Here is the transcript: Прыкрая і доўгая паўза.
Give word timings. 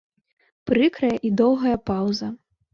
Прыкрая 0.69 1.13
і 1.29 1.33
доўгая 1.45 1.77
паўза. 1.93 2.35